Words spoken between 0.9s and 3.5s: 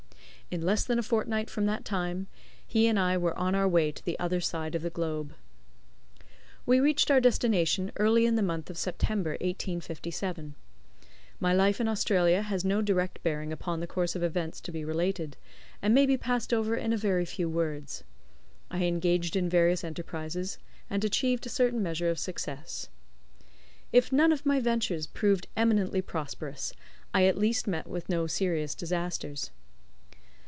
a fortnight from that time he and I were